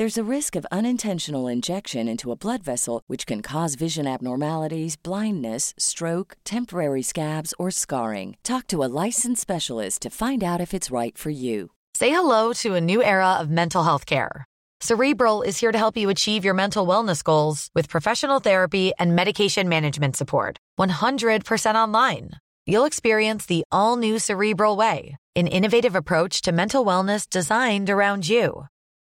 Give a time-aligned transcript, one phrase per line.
[0.00, 4.96] There's a risk of unintentional injection into a blood vessel, which can cause vision abnormalities,
[4.96, 8.38] blindness, stroke, temporary scabs, or scarring.
[8.42, 11.72] Talk to a licensed specialist to find out if it's right for you.
[11.92, 14.46] Say hello to a new era of mental health care.
[14.80, 19.14] Cerebral is here to help you achieve your mental wellness goals with professional therapy and
[19.14, 20.56] medication management support.
[20.78, 22.30] 100% online.
[22.64, 28.26] You'll experience the all new Cerebral Way, an innovative approach to mental wellness designed around
[28.26, 28.64] you.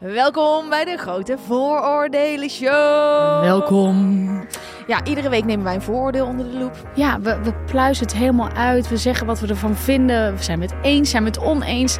[0.00, 3.40] Welkom bij de Grote Vooroordelen Show.
[3.40, 4.46] Welkom.
[4.86, 6.72] Ja, iedere week nemen wij een vooroordeel onder de loep.
[6.94, 8.88] Ja, we, we pluizen het helemaal uit.
[8.88, 10.36] We zeggen wat we ervan vinden.
[10.36, 11.98] We zijn het eens, zijn we het oneens.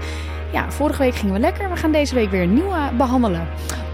[0.52, 1.70] Ja, vorige week gingen we lekker.
[1.70, 3.48] We gaan deze week weer een nieuwe behandelen.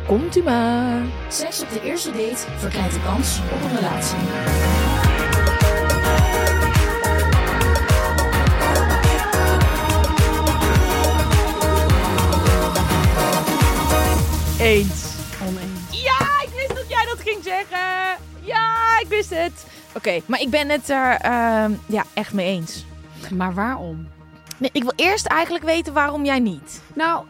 [0.06, 1.00] Komt u maar.
[1.29, 4.84] Seks op de eerste date verkleint de kans op een relatie.
[14.65, 15.15] Eens.
[15.43, 16.03] Oneens.
[16.03, 18.23] Ja, ik wist dat jij dat ging zeggen.
[18.45, 19.67] Ja, ik wist het.
[19.97, 22.85] Oké, maar ik ben het er ehm, ja, echt mee eens.
[23.35, 24.09] Maar waarom?
[24.59, 26.83] Nee, ik wil eerst eigenlijk weten waarom jij niet.
[26.95, 27.27] Nou,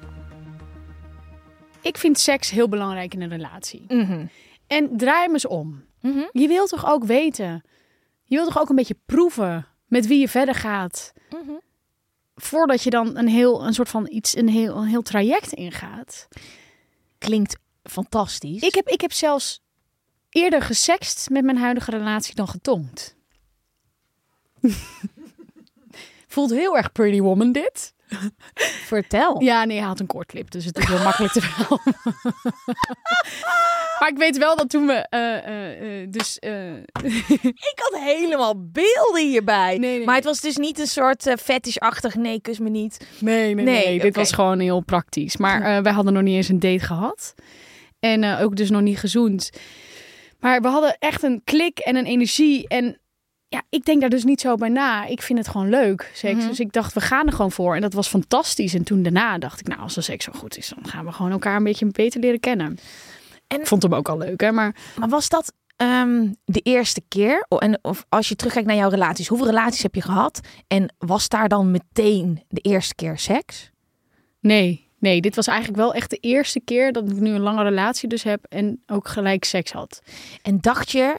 [1.81, 3.85] ik vind seks heel belangrijk in een relatie.
[3.89, 4.27] Mhm.
[4.67, 5.85] En draai hem eens om.
[6.01, 6.23] Mhm.
[6.33, 7.63] Je wilt toch ook weten?
[8.25, 11.13] Je wilt toch ook een beetje proeven met wie je verder gaat?
[11.31, 11.53] Mhm.
[12.35, 16.29] Voordat je dan een heel, een soort van iets, een heel, een heel traject ingaat.
[17.25, 18.63] Klinkt fantastisch.
[18.63, 19.63] Ik heb, ik heb zelfs
[20.31, 23.17] eerder gesext met mijn huidige relatie dan getongd.
[26.29, 27.95] Voelt heel erg Pretty Woman dit.
[28.85, 29.43] vertel.
[29.43, 31.95] Ja, nee, hij had een kortklip, dus het is heel makkelijk te vertellen.
[34.01, 36.39] Maar ik weet wel dat toen we eh, eh, eh, dus...
[37.75, 39.79] Ik had helemaal beelden hierbij.
[39.79, 43.07] Nee, nee, maar het was dus niet een soort eh fetishachtig nee, kus me niet.
[43.19, 45.37] nee, nee, Nee, nee, dit was gewoon heel praktisch.
[45.37, 47.35] Maar eh, wij hadden nog niet eens een date gehad.
[48.01, 49.51] En ook dus nog niet gezoend.
[50.41, 52.69] Maar we hadden echt een klik en een energie.
[52.69, 52.99] En
[53.49, 55.07] ja, ik denk daar dus niet zo bij na.
[55.07, 56.39] Ik vind het gewoon leuk, seks.
[56.39, 56.49] Mhm.
[56.49, 57.75] Dus ik dacht, we gaan er gewoon voor.
[57.75, 58.75] En dat was fantastisch.
[58.75, 60.73] En toen daarna dacht ik, nou, als de seks zo goed is...
[60.75, 62.79] dan gaan we gewoon elkaar een beetje beter leren kennen.
[63.55, 64.53] En- Ik vond hem ook al leuk, hè.
[64.53, 67.47] Maar Maar was dat ehm, de eerste keer?
[67.59, 70.41] En of als je terugkijkt naar jouw relaties, hoeveel relaties heb je gehad?
[70.67, 73.71] En was daar dan meteen de eerste keer seks?
[74.41, 76.93] nee, nee, dit was eigenlijk wel echt de eerste keer...
[76.93, 78.45] dat ik nu een lange relatie dus heb...
[78.49, 80.03] en ook gelijk seks had.
[80.43, 81.19] En dacht je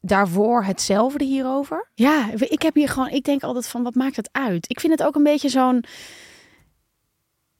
[0.00, 1.88] daarvoor hetzelfde hierover?
[1.94, 4.70] Ja, ik heb hier gewoon, ik denk altijd van, wat maakt het uit?
[4.70, 5.84] Ik vind het ook een beetje zo'n.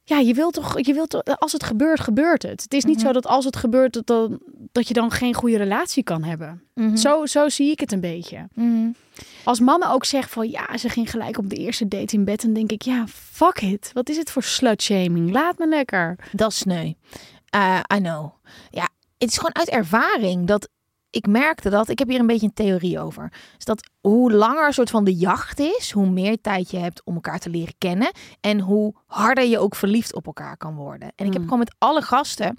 [0.07, 2.61] Ja, je wilt toch, je wilt toch, als het gebeurt, gebeurt het.
[2.63, 3.05] Het is niet Mhm.
[3.05, 4.39] zo dat als het gebeurt, dat, dan,
[4.71, 6.61] dat je dan geen goede relatie kan hebben.
[6.95, 8.47] Zo, zo zie ik het een beetje.
[8.53, 8.87] Mhm.
[9.43, 12.41] Als mannen ook zeggen van, ja, ze ging gelijk op de eerste date in bed,
[12.41, 13.91] dan denk ik, ja, fuck it.
[13.93, 15.31] Wat is het voor slutshaming?
[15.31, 16.15] Laat me lekker.
[16.31, 16.91] Dat is sneu.
[17.49, 18.31] Eh, I know.
[18.69, 20.69] Ja, het is gewoon uit ervaring dat
[21.15, 21.89] ik merkte dat.
[21.89, 23.31] Ik heb hier een beetje een theorie over.
[23.55, 27.01] Dus dat hoe langer een soort van de jacht is, hoe meer tijd je hebt
[27.03, 28.11] om elkaar te leren kennen.
[28.41, 31.11] En hoe harder je ook verliefd op elkaar kan worden.
[31.15, 31.43] En ik heb Mm.
[31.43, 32.57] gewoon met alle gasten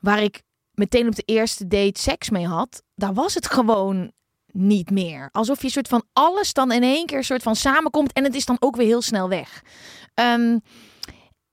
[0.00, 0.42] waar ik
[0.72, 4.12] meteen op de eerste date seks mee had, daar was het gewoon
[4.52, 5.28] niet meer.
[5.32, 8.44] Alsof je soort van alles dan in één keer soort van samenkomt en het is
[8.46, 9.62] dan ook weer heel snel weg.
[10.14, 10.58] Ehm,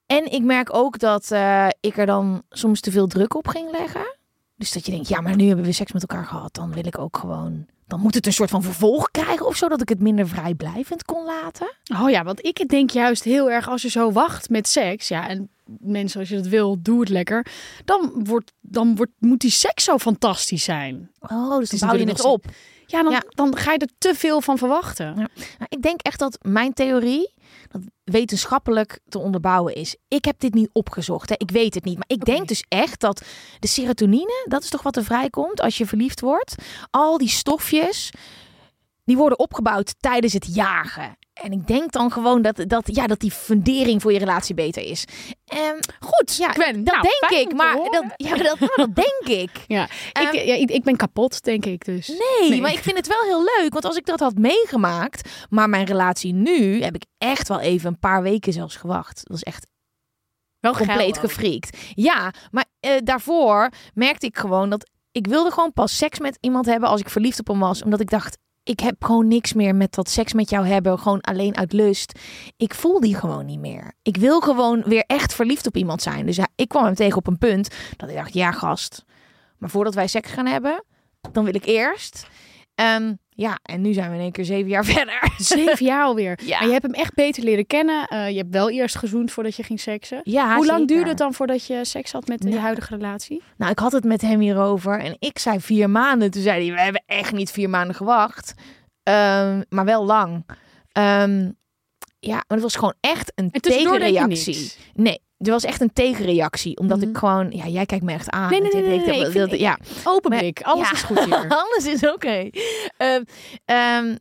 [0.06, 3.72] En ik merk ook dat eh, ik er dan soms te veel druk op ging
[3.72, 4.17] leggen.
[4.58, 6.54] Dus dat je denkt, ja, maar nu hebben we seks met elkaar gehad.
[6.54, 7.66] Dan wil ik ook gewoon...
[7.88, 9.68] Dan moet het een soort van vervolg krijgen of zo.
[9.68, 11.74] Dat ik het minder vrijblijvend kon laten.
[12.02, 15.08] Oh ja, want ik denk juist heel erg als je zo wacht met seks.
[15.08, 15.50] Ja, en
[15.80, 17.46] mensen, als je dat wil, doe het lekker.
[17.86, 21.12] Dan, wordt, dan wordt, moet die seks zo fantastisch zijn.
[21.20, 22.46] Oh, dus is dan bouw je het op.
[22.86, 23.24] Ja, dan, Ja.
[23.30, 25.06] dan ga je er te veel van verwachten.
[25.06, 25.14] Ja.
[25.14, 25.30] Nou,
[25.70, 27.34] ik denk echt dat mijn theorie
[27.68, 29.96] dat wetenschappelijk te onderbouwen is.
[30.08, 31.36] Ik heb dit niet opgezocht, hè.
[31.38, 31.96] ik weet het niet.
[31.96, 33.24] Maar ik denk dus echt dat
[33.60, 36.56] de serotonine, dat is toch wat er vrijkomt als je verliefd wordt.
[36.90, 38.12] Al die stofjes,
[39.04, 41.18] die worden opgebouwd tijdens het jagen.
[41.42, 44.84] En ik denk dan gewoon dat, dat, ja, dat die fundering voor je relatie beter
[44.84, 45.06] is.
[45.46, 46.84] En Goed, ja, Gwen.
[46.84, 47.56] dat Nou, denk fijn om ik.
[47.58, 49.50] Maar dat, ja, dat, nou, dat denk ik.
[49.68, 52.08] Ja, Ehm, ik, ja ik, ik ben kapot, denk ik dus.
[52.08, 52.62] Nee, Nee.
[52.62, 53.74] maar ik vind het wel heel leuk.
[53.74, 57.90] Want als ik dat had meegemaakt, maar mijn relatie nu, heb ik echt wel even
[57.90, 59.16] een paar weken zelfs gewacht.
[59.16, 59.68] Dat was echt
[60.60, 61.78] Wel compleet gefriekt.
[61.94, 66.66] Ja, maar eh, daarvoor merkte ik gewoon dat ik wilde gewoon pas seks met iemand
[66.66, 67.84] hebben als ik verliefd op hem was.
[67.84, 68.38] Omdat ik dacht,
[68.68, 71.00] ik heb gewoon niks meer met dat seks met jou hebben.
[71.00, 72.20] Gewoon alleen uit lust.
[72.58, 73.94] Ik voel die gewoon niet meer.
[74.02, 76.26] Ik wil gewoon weer echt verliefd op iemand zijn.
[76.26, 79.06] Dus ja, ik kwam hem tegen op een punt dat ik dacht, ja gast.
[79.58, 80.84] Maar voordat wij seks gaan hebben,
[81.32, 82.28] dan wil ik eerst.
[82.76, 85.32] Ehm, ja, en nu zijn we in één keer zeven jaar verder.
[85.38, 86.40] Zeven jaar alweer.
[86.46, 86.58] Ja.
[86.58, 88.08] Maar je hebt hem echt beter leren kennen.
[88.08, 90.20] Eh, je hebt wel eerst gezoend voordat je ging seksen.
[90.24, 90.88] Ja, Hoe lang zeker.
[90.96, 92.62] duurde het dan voordat je seks had met je Nou.
[92.62, 93.44] huidige relatie?
[93.58, 96.32] Nou, ik had het met hem hierover en ik zei vier maanden.
[96.32, 98.54] Toen zei hij, we hebben echt niet vier maanden gewacht.
[99.04, 100.46] Ehm, maar wel lang.
[100.92, 101.52] Ehm,
[102.20, 104.72] ja, maar het was gewoon echt een tegenreactie.
[104.94, 106.78] Nee, er was echt een tegenreactie.
[106.78, 107.10] Omdat Mhm.
[107.10, 108.50] ik gewoon, ja, jij kijkt me echt aan.
[108.50, 110.94] Nee, nee, nee, nee, nee, dat- dat- ja, Open blik, alles ja.
[110.94, 111.48] is goed hier.
[111.64, 112.50] alles is oké.
[112.98, 113.24] Ehm,
[113.66, 114.16] ehm,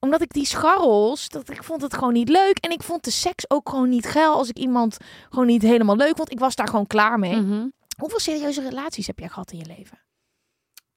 [0.00, 2.58] omdat ik die scharrels, dat ik vond het gewoon niet leuk.
[2.58, 4.96] En ik vond de seks ook gewoon niet geil als ik iemand
[5.30, 6.30] gewoon niet helemaal leuk vond.
[6.32, 7.36] Ik was daar gewoon klaar mee.
[7.36, 7.66] Mhm.
[7.98, 9.98] Hoeveel serieuze relaties heb jij gehad in je leven?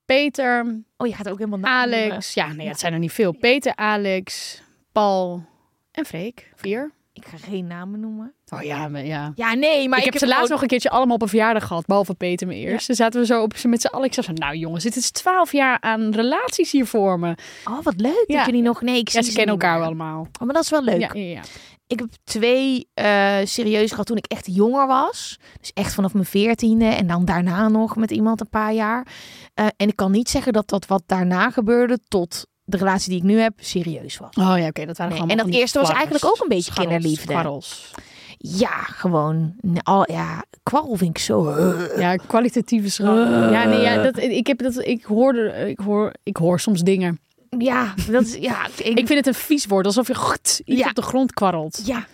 [0.06, 1.78] Peter, Oh, je gaat ook helemaal noemen.
[1.78, 2.34] Alex.
[2.34, 3.32] Ja, nee, het zijn er niet veel.
[3.32, 4.62] Peter, Alex,
[4.92, 5.44] Paul
[5.92, 6.52] en Freek.
[6.56, 6.92] Vier.
[7.14, 8.34] Ik ga geen namen noemen.
[8.50, 9.32] Oh ja, maar ja.
[9.36, 11.86] Ja, nee, maar ik, heb ze laatst nog een keertje allemaal op een verjaardag gehad,
[11.86, 12.86] behalve Peter me eerst.
[12.86, 14.06] Toen zaten we zo op, met z'n allen.
[14.06, 17.36] Ik zei zo, nou jongens, dit is twaalf jaar aan relaties hier voor me.
[17.66, 18.38] Oh, wat leuk Ja.
[18.38, 18.82] dat jullie nog...
[18.82, 19.86] Nee, ik Ja, ze kennen elkaar meer.
[19.86, 20.20] allemaal.
[20.20, 21.00] Oh, maar dat is wel leuk.
[21.00, 21.42] Ja, ja, ja.
[21.88, 25.40] Ik heb twee eh serieus gehad toen ik echt jonger was.
[25.60, 29.08] Dus echt vanaf mijn veertiende en dan daarna nog met iemand een paar jaar.
[29.54, 33.18] Eh, en ik kan niet zeggen dat dat wat daarna gebeurde tot de relatie die
[33.18, 34.36] ik nu heb serieus was.
[34.36, 36.72] Oh ja, oké, dat waren Nee, gewoon en dat eerste was eigenlijk ook een beetje
[36.72, 37.28] Scharrels, kinderliefde.
[37.32, 37.92] kwarrels.
[38.38, 39.56] Ja, gewoon.
[39.84, 41.50] Al, ja, kwarrel vind ik zo...
[41.98, 43.52] Ja, kwalitatieve scharrel.
[43.52, 47.20] Ja, nee, ja, dat, ik, heb dat, ik, hoorde, ik, hoor, ik hoor soms dingen.
[47.58, 48.36] Ja, dat is...
[48.36, 50.88] Ja, ik, Ik vind het een vies woord, alsof je goed iets Ja.
[50.90, 51.82] op de grond kwarrelt.
[51.86, 52.06] ja,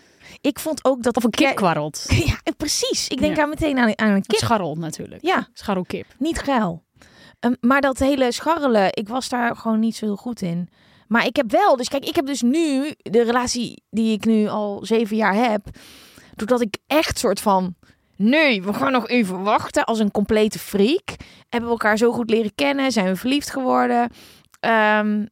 [0.42, 1.18] ik vond ook dat...
[1.18, 2.06] Of een kip kwarrelt.
[2.26, 3.08] Ja, precies.
[3.08, 3.44] Ik denk Ja.
[3.44, 4.40] aan meteen aan, aan een kip.
[4.40, 5.22] Scharrel natuurlijk.
[5.26, 6.06] Ja, Scharrelkip.
[6.18, 6.84] niet geil.
[7.40, 10.70] Ehm, maar dat hele scharrelen, ik was daar gewoon niet zo heel goed in.
[11.08, 14.48] Maar ik heb wel, dus kijk, ik heb dus nu de relatie die ik nu
[14.48, 15.68] al zeven jaar heb,
[16.36, 17.76] doordat ik echt soort van,
[18.16, 21.16] nee, we gaan nog even wachten als een complete freak.
[21.50, 24.12] Hebben we elkaar zo goed leren kennen, zijn we verliefd geworden.
[24.60, 25.26] Ehm,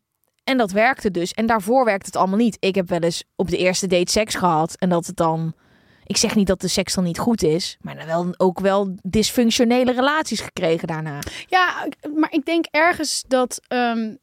[0.44, 1.34] en dat werkte dus.
[1.34, 2.58] En daarvoor werkte het allemaal niet.
[2.60, 5.54] Ik heb wel eens op de eerste date seks gehad en dat het dan...
[6.08, 8.96] Ik zeg niet dat de seks dan niet goed is, maar dan wel, ook wel
[9.04, 11.20] dysfunctionele relaties gekregen daarna.
[11.48, 14.16] Ja, maar ik denk ergens dat ehm,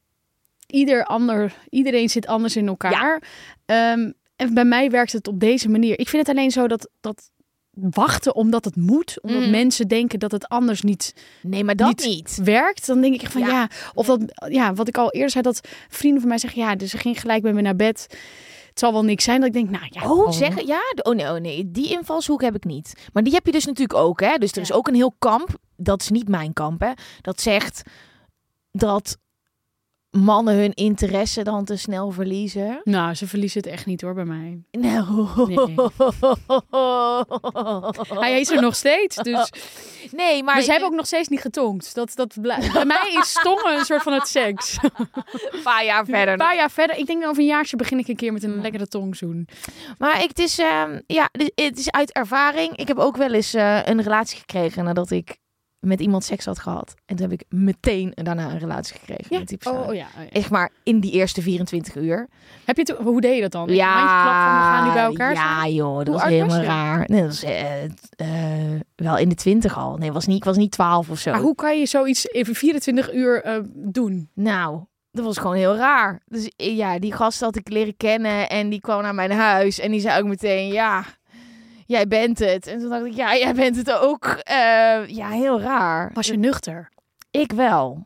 [0.67, 3.23] ieder ander, iedereen zit anders in elkaar.
[3.67, 5.99] Ehm, en bij mij werkt het op deze manier.
[5.99, 7.31] Ik vind het alleen zo dat, dat
[7.75, 9.51] wachten omdat het moet, omdat Mhm.
[9.51, 12.05] mensen denken dat het anders niet Nee, maar dat Niet.
[12.07, 12.39] niet.
[12.45, 13.49] werkt, dan denk ik echt van ja.
[13.49, 13.69] Ja.
[13.95, 16.91] of dat, ja, wat ik al eerder zei, dat vrienden van mij zeggen, ja, dus
[16.91, 18.07] ze ging gelijk met me naar bed.
[18.75, 19.39] Het zal wel niks zijn.
[19.39, 20.11] Dat ik denk, nou ja.
[20.11, 20.67] Oh, zeggen?
[20.67, 20.81] Ja?
[21.03, 23.09] Oh nee, oh nee, die invalshoek heb ik niet.
[23.13, 24.37] Maar die heb je dus natuurlijk ook, hè?
[24.37, 25.49] Dus er is ook een heel kamp.
[25.77, 26.93] Dat is niet mijn kamp, hè?
[27.21, 27.83] Dat zegt
[28.71, 29.19] dat
[30.15, 32.81] mannen hun interesse dan te snel verliezen.
[32.85, 34.63] Nou, ze verliezen het echt niet hoor bij mij.
[34.71, 35.29] Nou.
[38.21, 39.51] Hij is er nog steeds, dus...
[40.11, 41.95] Nee, maar Maar ze hebben ook nog steeds niet getongd.
[41.95, 44.79] Dat, dat, bij mij is stongen een soort van het seks.
[45.51, 46.33] een paar jaar verder.
[46.33, 46.97] Een paar jaar verder.
[46.97, 49.49] Ik denk dat over een jaartje begin ik een keer met een lekkere tongzoen.
[49.99, 52.77] Maar ik, het, is, ehm, ja, het is uit ervaring.
[52.77, 55.37] Ik heb ook wel eens eh, een relatie gekregen nadat ik
[55.85, 56.95] met iemand seks had gehad.
[57.07, 59.81] En toen heb ik meteen daarna een relatie gekregen met die persoon.
[59.81, 60.07] Oh, oh ja.
[60.17, 60.31] oh ja.
[60.31, 62.29] Echt maar in die eerste 24 uur.
[62.65, 63.69] Heb je hoe deed je dat dan?
[63.69, 63.93] Ja.
[63.93, 67.05] Handjeklap van, we gaan nu bij elkaar Ja, joh, dat Hoe was helemaal raar.
[67.07, 69.97] Nee, dat was eh, eh, wel in de 20 al.
[69.97, 71.31] Nee, was niet, ik was niet 12 of zo.
[71.31, 74.31] Maar hoe kan je zoiets even 24 uur eh, doen?
[74.35, 76.21] Nou, dat was gewoon heel raar.
[76.27, 79.91] Dus ja, die gast had ik leren kennen en die kwam naar mijn huis en
[79.91, 81.05] die zei ook meteen, ja,
[81.87, 82.67] jij bent het.
[82.67, 84.25] En toen dacht ik, ja, jij bent het ook.
[84.25, 86.11] Eh, ja, heel raar.
[86.15, 86.89] Was je nuchter?
[87.31, 88.05] Ik wel.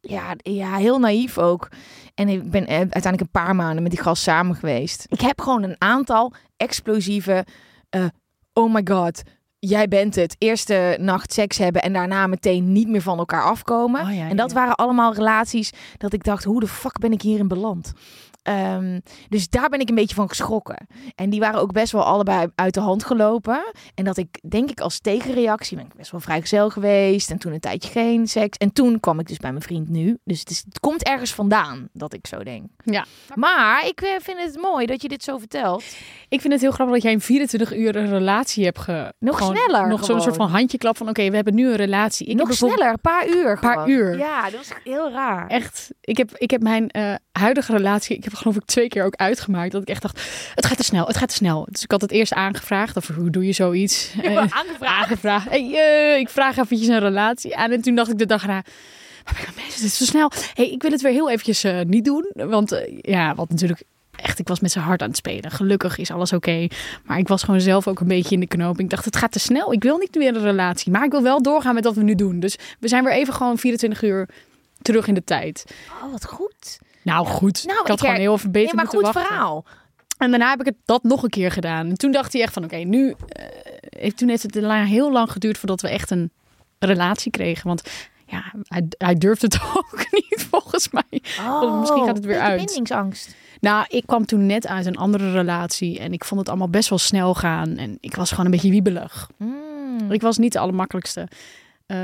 [0.00, 1.68] Ja, ja, heel naïef ook.
[2.14, 5.06] En ik ben eh, uiteindelijk een paar maanden met die gast samen geweest.
[5.08, 7.44] Ik heb gewoon een aantal explosieve...
[7.90, 8.04] eh,
[8.52, 9.22] oh my god,
[9.58, 10.36] jij bent het.
[10.38, 14.02] Eerste nacht seks hebben en daarna meteen niet meer van elkaar afkomen.
[14.06, 17.22] Oh ja, en dat waren allemaal relaties dat ik dacht, hoe de fuck ben ik
[17.22, 17.92] hierin beland?
[18.44, 20.86] Ehm, dus daar ben ik een beetje van geschrokken.
[21.14, 23.72] En die waren ook best wel allebei uit de hand gelopen.
[23.94, 27.30] En dat ik, denk ik, als tegenreactie ben ik best wel vrijgezel geweest.
[27.30, 28.56] En toen een tijdje geen seks.
[28.56, 30.18] En toen kwam ik dus bij mijn vriend nu.
[30.24, 32.66] Dus het, is, het komt ergens vandaan dat ik zo denk.
[32.84, 33.04] Ja.
[33.34, 35.84] Maar ik eh, vind het mooi dat je dit zo vertelt.
[36.28, 39.12] Ik vind het heel grappig dat jij in 24 uur een relatie hebt ge...
[39.18, 42.26] Nog gewoon sneller Nog zo'n soort van handjeklap van, oké, we hebben nu een relatie.
[42.26, 43.58] Ik Nog heb sneller, een paar uur.
[43.58, 43.90] Paar gewoon.
[43.90, 44.18] uur.
[44.18, 45.46] Ja, dat was heel raar.
[45.46, 49.04] Echt, ik heb, ik heb mijn eh, huidige relatie, ik heb geloof ik twee keer
[49.04, 49.72] ook uitgemaakt.
[49.72, 50.20] Dat ik echt dacht,
[50.54, 51.66] het gaat te snel, het gaat te snel.
[51.70, 54.12] Dus ik had het eerst aangevraagd, of hoe doe je zoiets?
[54.22, 54.82] Eh, aangevraagd.
[54.82, 55.48] aangevraagd.
[55.48, 57.70] Hey, eh, ik vraag eventjes een relatie aan.
[57.70, 58.62] En toen dacht ik de dag erna,
[59.24, 59.74] waar ben ik aan bezig?
[59.74, 60.30] Dit is zo snel.
[60.54, 62.30] hey, ik wil het weer heel eventjes eh, niet doen.
[62.34, 63.82] Want ja, wat natuurlijk
[64.16, 65.50] echt, ik was met zijn hart aan het spelen.
[65.50, 66.66] Gelukkig is alles oké.
[67.04, 68.80] Maar ik was gewoon zelf ook een beetje in de knoop.
[68.80, 69.72] Ik dacht, het gaat te snel.
[69.72, 70.92] Ik wil niet weer een relatie.
[70.92, 72.40] Maar ik wil wel doorgaan met wat we nu doen.
[72.40, 74.28] Dus we zijn weer even gewoon 24 uur
[74.82, 75.64] terug in de tijd.
[76.02, 76.78] Oh, wat goed.
[77.04, 79.14] Nou goed, Nou, ik had ik gewoon her- heel even beter Nee, maar moeten goed
[79.14, 79.34] wachten.
[79.34, 79.64] verhaal.
[80.18, 81.88] En daarna heb ik het dat nog een keer gedaan.
[81.88, 83.14] En toen dacht hij echt van, oké, nu...
[83.28, 83.44] eh,
[83.88, 84.54] heeft, toen heeft het
[84.86, 86.30] heel lang geduurd voordat we echt een
[86.78, 87.66] relatie kregen.
[87.66, 87.82] Want
[88.26, 91.22] ja, hij, hij durfde het ook niet, volgens mij.
[91.40, 92.56] Oh, misschien gaat het weer uit.
[92.64, 93.34] bindingsangst.
[93.60, 95.98] Nou, ik kwam toen net uit een andere relatie.
[95.98, 97.76] En ik vond het allemaal best wel snel gaan.
[97.76, 99.30] En ik was gewoon een beetje wiebelig.
[99.36, 100.10] Mm.
[100.10, 101.28] Ik was niet de allermakkelijkste
[101.86, 101.98] eh,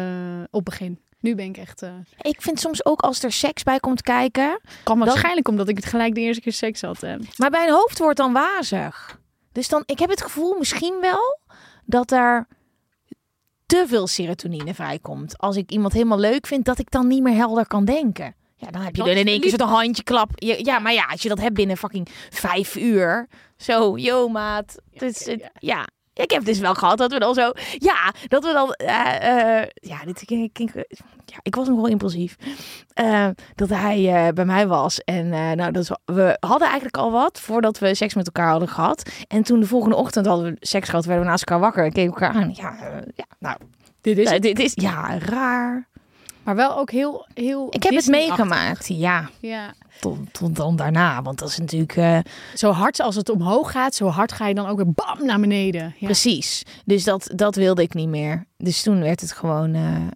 [0.50, 0.98] op begin.
[1.20, 1.82] Nu ben ik echt...
[1.82, 4.60] eh Ik vind soms ook als er seks bij komt kijken.
[4.84, 7.00] kan Dat- waarschijnlijk omdat ik het gelijk de eerste keer seks had.
[7.00, 7.16] hè.
[7.36, 9.18] Maar mijn hoofd wordt dan wazig.
[9.52, 11.38] Dus dan, ik heb het gevoel misschien wel
[11.84, 12.46] dat er
[13.66, 15.38] te veel serotonine vrijkomt.
[15.38, 18.34] Als ik iemand helemaal leuk vind, dat ik dan niet meer helder kan denken.
[18.56, 20.30] Ja, dan heb je Dat dan in één keer zo'n handjeklap.
[20.34, 23.28] Ja, ja, maar ja, als je dat hebt binnen fucking vijf uur.
[23.56, 24.76] Zo, yo maat.
[24.90, 25.50] Ja, ja.
[25.58, 25.86] ja.
[26.14, 27.52] Ik heb dus wel gehad dat we dan zo...
[27.78, 28.72] Ja, dat we dan...
[28.72, 30.50] eh, eh, ja, dit ging-
[31.24, 32.36] ja, ik was nog wel impulsief.
[32.94, 34.98] Eh, dat hij bij mij was.
[34.98, 38.68] En nou, dat is, we hadden eigenlijk al wat voordat we seks met elkaar hadden
[38.68, 39.10] gehad.
[39.28, 41.92] En toen de volgende ochtend hadden we seks gehad, werden we naast elkaar wakker en
[41.92, 42.50] keken elkaar aan.
[42.54, 42.76] Ja,
[43.14, 43.56] ja nou,
[44.00, 45.88] Dit is nou, dit is ja raar.
[46.42, 48.88] Maar wel ook heel, heel Ik heb het meegemaakt.
[48.88, 49.72] Ja, Ja.
[50.00, 51.22] Tot, tot dan daarna.
[51.22, 52.18] Want dat is natuurlijk eh,
[52.54, 55.40] Zo hard als het omhoog gaat, zo hard ga je dan ook weer bam naar
[55.40, 55.94] beneden.
[55.98, 56.06] Ja.
[56.06, 56.62] precies.
[56.84, 58.46] Dus dat, dat wilde ik niet meer.
[58.56, 60.06] Dus toen werd het gewoon eh,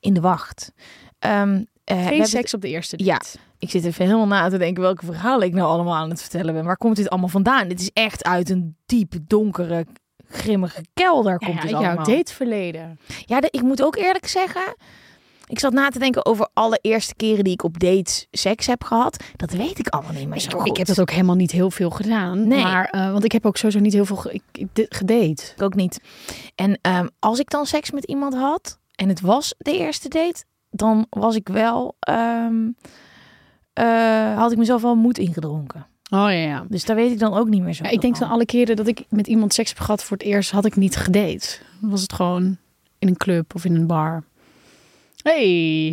[0.00, 0.72] in de wacht.
[1.18, 3.12] We Geen seks op de eerste Ja.
[3.12, 3.38] date.
[3.58, 6.54] Ik zit even helemaal na te denken welke verhalen ik nou allemaal aan het vertellen
[6.54, 6.64] ben.
[6.64, 7.68] Waar komt dit allemaal vandaan?
[7.68, 9.86] Dit is echt uit een diep, donkere,
[10.28, 12.04] grimmige kelder Ja, komt ja, dit jouw allemaal.
[12.04, 12.98] dateverleden.
[13.26, 14.74] Ja, de- ik moet ook eerlijk zeggen...
[15.50, 18.84] Ik zat na te denken over alle eerste keren die ik op dates seks heb
[18.84, 19.24] gehad.
[19.36, 20.68] Dat weet ik allemaal niet meer zo goed.
[20.68, 22.48] Ik heb dat ook helemaal niet heel veel gedaan.
[22.48, 22.62] Nee.
[22.62, 25.42] Maar, eh, want ik heb ook sowieso niet heel veel ik, ik, gedate.
[25.56, 26.00] Ik ook niet.
[26.54, 28.78] En ehm, als ik dan seks met iemand had...
[28.94, 30.44] en het was de eerste date...
[30.70, 31.96] dan was ik wel...
[32.00, 32.68] ehm,
[33.72, 35.86] eh, had ik mezelf wel moed ingedronken.
[36.10, 36.64] Oh ja, ja.
[36.68, 38.28] Dus daar weet ik dan ook niet meer zo Ja, ik denk van.
[38.28, 40.96] alle keren dat ik met iemand seks heb gehad voor het eerst, had ik niet
[40.96, 41.58] gedate.
[41.80, 42.56] Was het gewoon
[42.98, 44.24] in een club of in een bar.
[45.22, 45.88] Hey.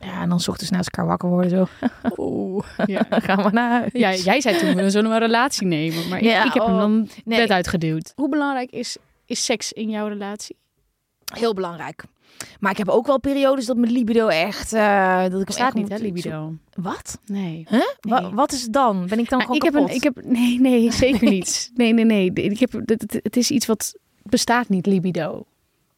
[0.00, 1.66] Ja, en dan ochtends naast elkaar wakker worden zo.
[2.16, 2.64] Oeh.
[2.86, 3.06] Ja.
[3.26, 3.90] Gaan we naar huis.
[3.92, 6.72] Ja, jij zei toen we zullen een relatie nemen, maar ik, Ja, ik heb hem
[6.74, 7.38] oh, dan nee.
[7.38, 8.12] bed uitgeduwd.
[8.16, 8.96] Hoe belangrijk is,
[9.26, 10.56] is seks in jouw relatie?
[11.34, 12.04] Heel belangrijk.
[12.60, 14.72] Maar ik heb ook wel periodes dat mijn libido echt...
[14.72, 16.54] eh dat ik echt niet, hè, libido?
[16.74, 17.18] Wat?
[17.26, 17.66] Nee.
[17.68, 17.80] Huh?
[18.00, 18.30] Wa- Nee.
[18.30, 19.06] wat is het dan?
[19.06, 19.96] Ben ik dan gewoon ik heb een, kapot?
[19.96, 21.70] ik heb, nee, nee, zeker niet.
[21.74, 22.32] Nee, nee, nee.
[22.32, 25.44] Ik heb, het- het is iets wat bestaat niet, libido.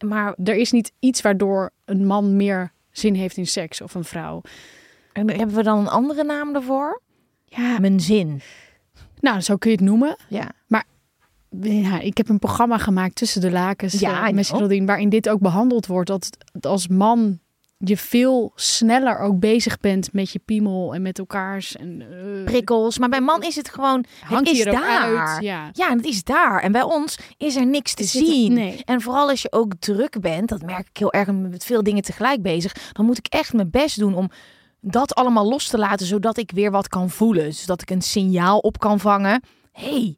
[0.04, 4.04] Maar Er is niet iets waardoor een man meer zin heeft in seks of een
[4.04, 4.40] vrouw.
[5.12, 7.02] en hebben we dan een andere naam daarvoor?
[7.44, 8.40] Ja, Mijn zin.
[9.20, 10.16] nou, zo kun je het noemen.
[10.28, 10.52] Ja.
[11.60, 14.46] Ja, ik heb een programma gemaakt tussen de lakens Ja, I met.
[14.46, 16.06] Geraldine, waarin dit ook behandeld wordt.
[16.08, 17.38] Dat als man
[17.78, 21.76] je veel sneller ook bezig bent met je piemel en met elkaars.
[21.76, 22.98] En, eh, Prikkels.
[22.98, 24.04] Maar bij man is het gewoon...
[24.20, 25.18] hangt het is daar.
[25.18, 25.42] uit.
[25.42, 25.70] Ja.
[25.72, 26.62] Ja, het is daar.
[26.62, 28.52] En bij ons is er niks te zien.
[28.52, 28.82] nee.
[28.84, 32.02] En vooral als je ook druk bent, dat merk ik heel erg met veel dingen
[32.02, 34.30] tegelijk bezig, dan moet ik echt mijn best doen om
[34.80, 37.44] dat allemaal los te laten, zodat ik weer wat kan voelen.
[37.44, 39.42] Dus dat ik een signaal op kan vangen.
[39.72, 40.16] hey,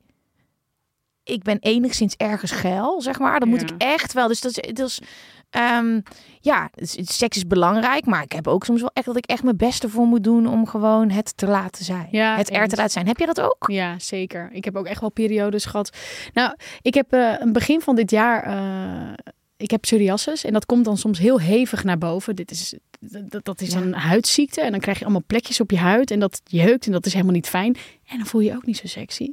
[1.26, 3.40] ik ben enigszins ergens geil, zeg maar.
[3.40, 4.28] Dan moet ik echt wel.
[4.28, 5.00] Dus dat is, dat is
[5.50, 6.00] Ehm,
[6.40, 9.56] ja, seks is belangrijk, maar ik heb ook soms wel echt dat ik echt mijn
[9.56, 12.08] beste voor moet doen om gewoon het te laten zijn.
[12.10, 13.06] Ja, het er te laten zijn.
[13.06, 13.64] Heb je dat ook?
[13.70, 14.48] Ja, zeker.
[14.52, 15.96] Ik heb ook echt wel periodes gehad.
[16.32, 18.42] Nou, ik heb eh een begin van dit jaar.
[18.42, 19.12] eh,
[19.58, 22.36] ik heb psoriasis en dat komt dan soms heel hevig naar boven.
[22.36, 23.80] Dit is, dat, dat is Ja.
[23.80, 26.92] een huidziekte en dan krijg je allemaal plekjes op je huid en dat jeukt en
[26.92, 27.76] dat is helemaal niet fijn.
[28.06, 29.32] En dan voel je je ook niet zo sexy.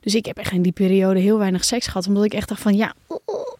[0.00, 2.60] Dus ik heb echt in die periode heel weinig seks gehad, omdat ik echt dacht
[2.62, 2.94] van ja,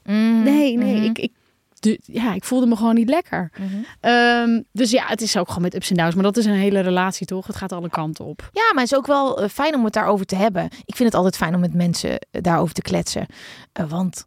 [0.05, 0.43] Mhm.
[0.43, 1.05] nee, nee, Mhm.
[1.05, 1.33] ik, ik,
[1.81, 3.51] de, ja, ik voelde me gewoon niet lekker.
[3.59, 3.69] Mhm.
[4.01, 6.53] Ehm, dus ja, het is ook gewoon met ups en downs, maar dat is een
[6.53, 7.47] hele relatie toch?
[7.47, 8.49] Het gaat alle kanten op.
[8.53, 10.65] Ja, maar het is ook wel eh, fijn om het daarover te hebben.
[10.85, 13.27] Ik vind het altijd fijn om met mensen eh, daarover te kletsen.
[13.73, 14.25] Eh, want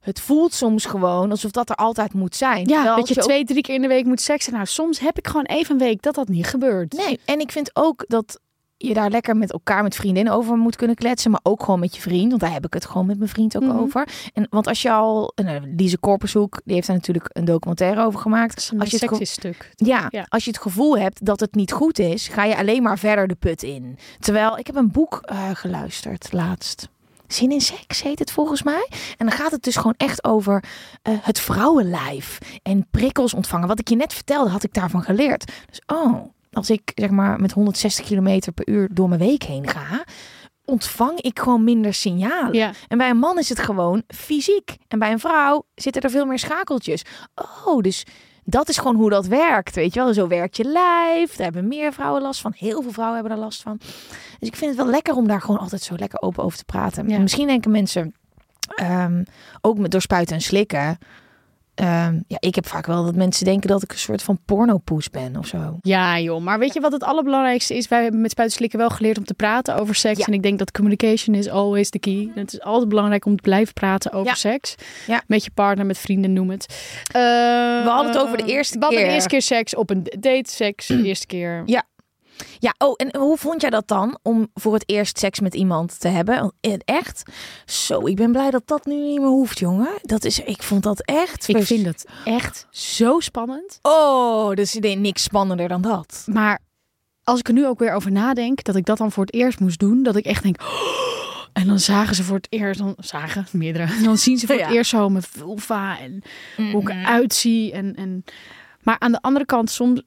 [0.00, 2.68] het voelt soms gewoon alsof dat er altijd moet zijn.
[2.68, 4.52] Ja, dat je als ook- twee, drie keer in de week moet seksen.
[4.52, 6.92] Nou, soms heb ik gewoon even een week dat dat niet gebeurt.
[6.92, 8.40] Nee, en ik vind ook dat
[8.80, 11.30] je daar lekker met elkaar, met vriendinnen over moet kunnen kletsen.
[11.30, 12.28] Maar ook gewoon met je vriend.
[12.28, 13.78] Want daar heb ik het gewoon met mijn vriend ook Mhm.
[13.78, 14.08] over.
[14.34, 15.32] En, want als je al...
[15.34, 18.54] Nou, Lise Korpershoek, die heeft daar natuurlijk een documentaire over gemaakt.
[18.54, 19.70] Dat is een Als je het stuk.
[19.76, 20.26] Ja, Ja.
[20.28, 23.28] als je het gevoel hebt dat het niet goed is, ga je alleen maar verder
[23.28, 23.98] de put in.
[24.18, 26.88] Terwijl ik heb een boek eh, geluisterd laatst.
[27.26, 28.88] Zin in seks heet het volgens mij.
[29.16, 30.64] En dan gaat het dus gewoon echt over
[31.02, 33.68] eh, het vrouwenlijf en prikkels ontvangen.
[33.68, 35.52] Wat ik je net vertelde, had ik daarvan geleerd.
[35.70, 36.14] Dus oh,
[36.58, 40.04] als ik zeg maar met 160 kilometer per uur door mijn week heen ga,
[40.64, 42.54] ontvang ik gewoon minder signalen.
[42.54, 42.72] Ja.
[42.88, 44.76] En bij een man is het gewoon fysiek.
[44.88, 47.02] En bij een vrouw zitten er veel meer schakeltjes.
[47.64, 48.04] Oh, dus
[48.44, 49.74] dat is gewoon hoe dat werkt.
[49.74, 51.36] Weet je wel, zo werkt je lijf.
[51.36, 52.52] Daar hebben meer vrouwen last van.
[52.56, 53.76] Heel veel vrouwen hebben er last van.
[54.38, 56.64] Dus ik vind het wel lekker om daar gewoon altijd zo lekker open over te
[56.64, 57.08] praten.
[57.08, 57.14] Ja.
[57.14, 58.14] En Misschien denken mensen,
[58.74, 59.24] ehm,
[59.60, 60.98] ook met door spuiten en slikken.
[61.78, 65.10] Ehm, ja, ik heb vaak wel dat mensen denken dat ik een soort van pornopoes
[65.10, 65.78] ben of zo.
[65.82, 66.40] Ja, joh.
[66.40, 67.88] Maar weet je wat het allerbelangrijkste is?
[67.88, 70.18] Wij hebben met spuitenslikken wel geleerd om te praten over seks.
[70.18, 70.24] Ja.
[70.26, 72.30] En ik denk dat communication is always the key.
[72.34, 74.34] Het is altijd belangrijk om te blijven praten over Ja.
[74.34, 74.74] seks.
[75.06, 75.22] Ja.
[75.26, 76.66] Met je partner, met vrienden, noem het.
[77.06, 77.22] Eh,
[77.82, 79.14] We hadden het over de eerste We hadden de keer.
[79.14, 80.50] eerste keer seks op een date.
[80.50, 81.62] Seks, de eerste keer.
[81.66, 81.82] Ja.
[82.58, 86.00] Ja, oh, en hoe vond jij dat dan om voor het eerst seks met iemand
[86.00, 86.52] te hebben?
[86.60, 87.22] Eh, Echt?
[87.66, 89.90] Zo, ik ben blij dat dat nu niet meer hoeft, jongen.
[90.02, 91.48] Dat is, ik vond dat echt.
[91.48, 93.78] Ik vind het echt zo spannend.
[93.82, 96.24] Oh, dus nee, niks spannender dan dat.
[96.26, 96.58] Maar
[97.22, 99.60] als ik er nu ook weer over nadenk, dat ik dat dan voor het eerst
[99.60, 100.60] moest doen, dat ik echt denk.
[100.60, 100.98] "Oh."
[101.58, 104.70] en dan zagen ze voor het eerst, dan zagen meerdere, dan zien ze voor het
[104.70, 106.22] eerst zo mijn vulva en
[106.72, 107.72] hoe ik eruit zie.
[107.72, 108.24] En, en...
[108.82, 110.02] Maar aan de andere kant, soms,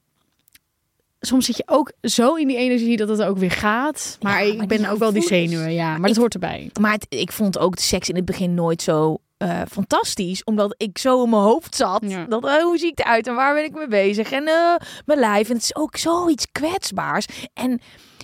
[1.22, 4.18] soms zit je ook zo in die energie dat het ook weer gaat.
[4.22, 5.90] Maar Ja, ik maar ben ook wel die zenuwen, ja.
[5.90, 6.70] Maar Ik- dat hoort erbij.
[6.80, 10.44] Maar het- ik vond ook de seks in het begin nooit zo eh, fantastisch.
[10.44, 12.04] Omdat ik zo in mijn hoofd zat.
[12.08, 12.26] Ja.
[12.26, 14.32] Dat, eh, hoe zie ik eruit en waar ben ik mee bezig?
[14.32, 15.50] En eh, mijn lijf.
[15.50, 17.26] En het is ook zoiets kwetsbaars.
[17.54, 17.80] En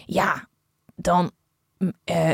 [0.05, 0.47] ja,
[0.95, 1.31] dan
[1.77, 1.91] mm,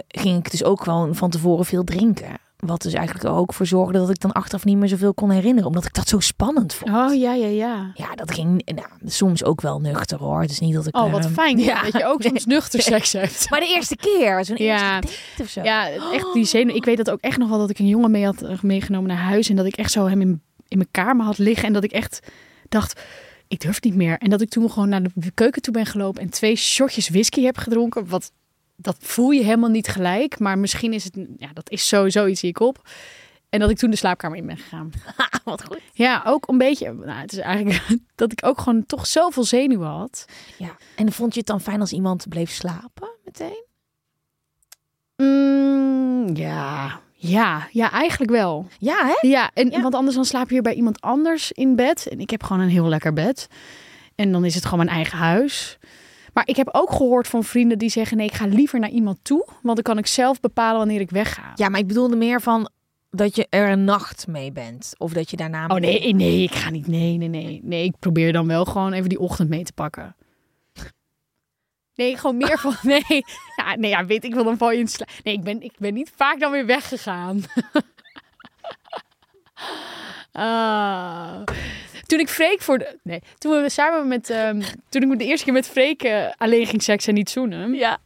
[0.07, 2.37] ging ik dus ook gewoon van tevoren veel drinken.
[2.65, 5.67] Wat dus eigenlijk ook voor zorgde dat ik dan achteraf niet meer zoveel kon herinneren.
[5.67, 6.91] Omdat ik dat zo spannend vond.
[6.91, 7.91] Oh ja, ja, ja.
[7.93, 10.41] Ja, dat ging nou, soms ook wel nuchter hoor.
[10.41, 10.95] Het is niet dat ik...
[10.97, 11.81] Oh, wat eh, fijn Ja.
[11.83, 13.49] dat je ook soms nuchter seks hebt.
[13.49, 14.95] Maar de eerste keer, zo'n Ja.
[14.95, 15.61] eerste date of zo.
[15.61, 16.75] Ja, echt die zenuw.
[16.75, 19.07] Ik weet dat ook echt nog wel dat ik een jongen mee had eh, meegenomen
[19.07, 19.49] naar huis.
[19.49, 21.67] En dat ik echt zo hem in, in mijn kamer had liggen.
[21.67, 22.19] En dat ik echt
[22.69, 23.01] dacht,
[23.47, 24.17] ik durf niet meer.
[24.17, 26.21] En dat ik toen gewoon naar de keuken toe ben gelopen.
[26.21, 28.07] En twee shotjes whisky heb gedronken.
[28.07, 28.31] Wat,
[28.75, 30.39] dat voel je helemaal niet gelijk.
[30.39, 32.87] Maar misschien is het, ja, dat is sowieso iets in je kop.
[33.49, 34.91] En dat ik toen de slaapkamer in ben gegaan.
[35.43, 35.79] Wat goed.
[35.93, 36.93] Ja, ook een beetje.
[36.93, 40.25] Nou, het is eigenlijk dat ik ook gewoon toch zoveel zenuwen had.
[40.57, 40.75] Ja.
[40.95, 43.63] En vond je het dan fijn als iemand bleef slapen meteen?
[45.17, 48.67] Mm, ja, ja, ja, eigenlijk wel.
[48.79, 49.27] Ja, hè?
[49.27, 49.81] Ja, en, Ja.
[49.81, 52.07] want anders dan slaap je weer bij iemand anders in bed.
[52.07, 53.47] En ik heb gewoon een heel lekker bed.
[54.15, 55.77] En dan is het gewoon mijn eigen huis.
[56.33, 59.17] Maar ik heb ook gehoord van vrienden die zeggen: nee, ik ga liever naar iemand
[59.21, 59.47] toe.
[59.61, 61.51] Want dan kan ik zelf bepalen wanneer ik wegga.
[61.55, 62.69] Ja, maar ik bedoelde meer van
[63.09, 64.93] dat je er een nacht mee bent.
[64.97, 65.67] Of dat je daarna...
[65.67, 66.87] Oh nee, nee, ik ga niet.
[66.87, 67.59] Nee, nee, nee.
[67.63, 70.15] Nee, ik probeer dan wel gewoon even die ochtend mee te pakken.
[71.95, 72.75] Nee, gewoon meer van.
[73.07, 73.23] Nee,
[73.55, 75.09] ja, nee, ja, weet ik wel, dan val je in slaap.
[75.23, 77.43] Nee, ik ben, ik ben niet vaak dan weer weggegaan.
[80.33, 81.41] Ah.
[82.05, 82.99] Toen ik Freek voor de.
[83.03, 84.29] Nee, toen we samen met.
[84.29, 87.73] ehm, toen ik de eerste keer met Freek eh, alleen ging seksen en niet zoenen.
[87.73, 87.97] Ja.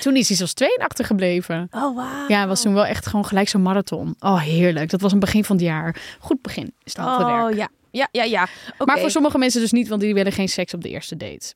[0.00, 1.68] Toen is hij zelfs twee achtergebleven.
[1.70, 2.28] Oh, wauw.
[2.28, 4.14] Ja, was toen wel echt gewoon gelijk zo'n marathon.
[4.18, 4.90] Oh, heerlijk.
[4.90, 5.96] Dat was een begin van het jaar.
[6.18, 6.74] Goed begin.
[6.84, 7.50] Is voor werk.
[7.50, 7.68] Oh, ja.
[7.90, 8.48] Ja, ja, ja.
[8.84, 11.54] Maar voor sommige mensen dus niet, want die willen geen seks op de eerste date.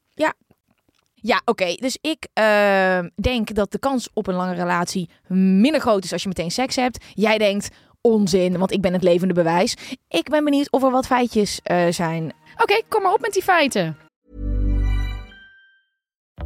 [1.27, 1.75] Ja, oké.
[1.75, 6.23] Dus ik eh, denk dat de kans op een lange relatie minder groot is als
[6.23, 7.05] je meteen seks hebt.
[7.15, 7.69] Jij denkt
[8.05, 9.77] onzin, want ik ben het levende bewijs.
[10.09, 12.33] Ik ben benieuwd of er wat feitjes eh, zijn.
[12.57, 13.97] Oké, kom maar op met die feiten.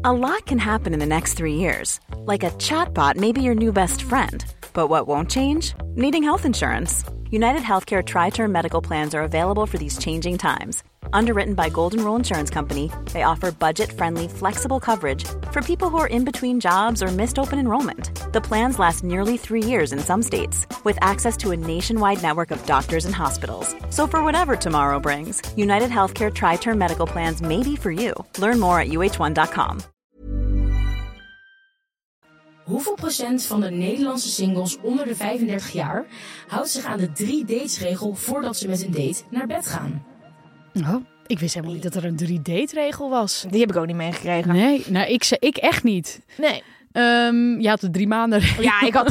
[0.07, 1.99] A lot can happen in the next three years.
[2.27, 4.45] Like a chatbot may be your new best friend.
[4.73, 5.75] But what won't change?
[5.95, 7.05] Needing health insurance.
[7.31, 10.83] United Healthcare Tri Term Medical Plans are available for these changing times.
[11.13, 15.99] Underwritten by Golden Rule Insurance Company, they offer budget friendly, flexible coverage for people who
[15.99, 18.33] are in between jobs or missed open enrollment.
[18.33, 22.51] The plans last nearly three years in some states, with access to a nationwide network
[22.51, 23.75] of doctors and hospitals.
[23.91, 28.15] So, for whatever tomorrow brings, United Healthcare Tri Term Medical Plans may be for you.
[28.39, 29.83] Learn more at uh1.com.
[32.69, 36.07] Hoeveel procent van de Nederlandse singles onder de 35 jaar
[36.49, 40.05] houdt zich aan de drie dates regel voordat ze met een date naar bed gaan?
[40.75, 43.47] Oh, ik wist helemaal niet dat er een 3-date-regel was.
[43.51, 44.53] Die heb ik ook niet meegekregen.
[44.53, 46.21] Nee, nou, ik, ik echt niet.
[46.37, 46.63] Nee.
[46.93, 48.41] Ehm je had de drie maanden.
[48.61, 49.11] Ja, ik had.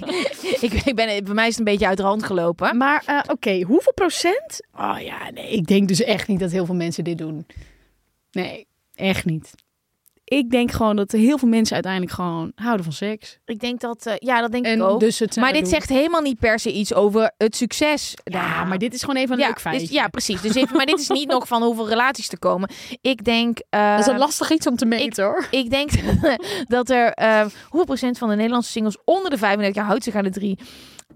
[0.60, 2.76] ik, ik ben, bij mij is het een beetje uit de hand gelopen.
[2.76, 4.66] Maar eh, oké, hoeveel procent?
[4.74, 7.46] Oh ja, nee, ik denk dus echt niet dat heel veel mensen dit doen.
[8.30, 9.54] Nee, echt niet.
[10.28, 13.38] Ik denk gewoon dat heel veel mensen uiteindelijk gewoon houden van seks.
[13.44, 14.06] Ik denk dat.
[14.06, 15.00] eh, ja, dat denk En ik ook.
[15.00, 15.70] dus het maar dit doen.
[15.70, 18.14] zegt helemaal niet per se iets over het succes.
[18.24, 19.86] Ja, maar dit is gewoon even een ja, leuk feitje.
[19.86, 20.40] dus- ja, precies.
[20.40, 22.70] Dus even, maar dit is niet nog van hoeveel relaties te komen.
[23.00, 23.58] Ik denk.
[23.70, 25.46] eh, dat is een lastig iets om te meten hoor.
[25.50, 25.90] Ik denk
[26.76, 27.12] dat er.
[27.12, 30.30] eh, hoeveel procent van de Nederlandse singles onder de 35 jaar houdt zich aan de
[30.30, 30.58] drie?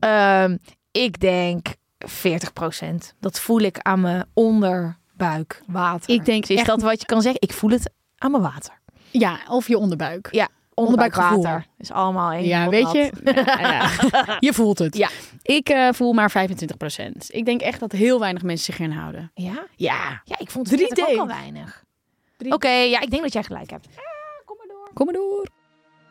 [0.00, 0.56] Ehm,
[0.92, 1.66] ik denk
[1.98, 3.14] 40 procent.
[3.20, 6.10] Dat voel ik aan mijn onderbuik water.
[6.14, 7.40] Ik denk is echt- dat wat je kan zeggen?
[7.40, 8.79] Ik voel het aan mijn water.
[9.10, 10.28] Ja, of je onderbuik.
[10.30, 11.28] Ja, Onderbuikgevoel.
[11.36, 11.70] onderbuikwater.
[11.78, 12.44] Is allemaal één.
[12.44, 13.10] Ja, weet je?
[13.34, 14.36] Ja, ja.
[14.48, 14.96] Je voelt het.
[14.96, 15.08] Ja.
[15.42, 17.26] Ik eh, voel maar 25 procent.
[17.34, 19.30] Ik denk echt dat heel weinig mensen zich erin houden.
[19.34, 19.66] Ja?
[19.76, 20.20] Ja.
[20.24, 21.84] Ja, ik vond Drie 40 ook al weinig.
[22.48, 23.88] Oké, ja, ik denk dat jij gelijk hebt.
[24.94, 25.46] Kom maar door.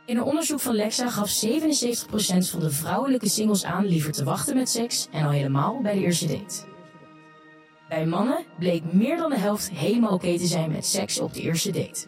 [0.05, 2.07] In een onderzoek van Lexa gaf 77%
[2.49, 5.99] van de vrouwelijke singles aan liever te wachten met seks en al helemaal bij de
[5.99, 6.63] eerste date.
[7.89, 11.41] Bij mannen bleek meer dan de helft helemaal oké te zijn met seks op de
[11.41, 12.05] eerste date.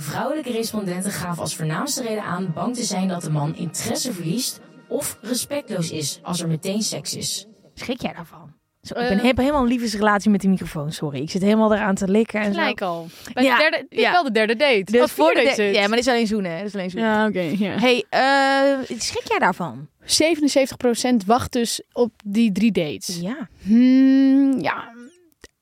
[0.00, 4.60] Vrouwelijke respondenten gaven als voornaamste reden aan bang te zijn dat de man interesse verliest
[4.88, 7.46] of respectloos is als er meteen seks is.
[7.74, 8.56] Schrik jij daarvan?
[8.82, 9.08] Zo, ik Eh.
[9.08, 11.20] ben, heb helemaal een liefdesrelatie met die microfoon, sorry.
[11.20, 12.58] Ik zit helemaal eraan te likken en zo.
[12.60, 13.06] Gelijk al.
[13.32, 14.12] Bij Ja, de derde, dit ja.
[14.12, 14.82] wel de derde date.
[14.84, 15.62] Dus Oh, voor date.
[15.62, 16.50] Ja, maar dit is alleen zoenen.
[16.50, 16.56] hè.
[16.58, 17.10] Dit is alleen zoenen.
[17.10, 17.40] Ja, oké.
[17.64, 17.78] ja.
[17.78, 19.88] Hey, eh, schrik jij daarvan?
[20.04, 23.18] 77% wacht dus op die drie dates.
[23.20, 23.48] Ja.
[23.62, 24.92] Hmm, ja,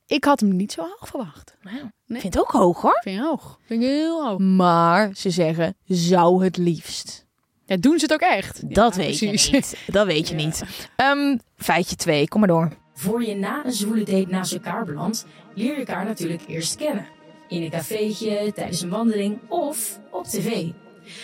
[0.06, 1.56] ik had hem niet zo hoog verwacht.
[1.62, 2.20] Nou, Nee.
[2.20, 2.98] Vind het ook hoog hoor.
[3.02, 3.58] Vind je hoog?
[3.66, 4.38] Vind ik heel hoog.
[4.38, 7.26] Maar ze zeggen, zou het liefst.
[7.64, 8.74] Ja, doen ze het ook echt?
[8.74, 9.46] Dat Ja, weet precies.
[9.46, 9.76] je niet.
[9.86, 10.64] Dat weet je niet.
[10.96, 12.72] Ehm, feitje 2, kom maar door.
[12.94, 17.06] Voor je na een zwoele date naast elkaar belandt, leer je elkaar natuurlijk eerst kennen.
[17.48, 20.66] In een cafeetje, tijdens een wandeling of op tv.